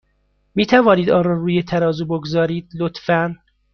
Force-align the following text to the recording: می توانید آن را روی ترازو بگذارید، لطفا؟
می 0.55 0.65
توانید 0.65 1.09
آن 1.09 1.23
را 1.23 1.33
روی 1.37 1.63
ترازو 1.63 2.05
بگذارید، 2.05 2.69
لطفا؟ 2.75 3.35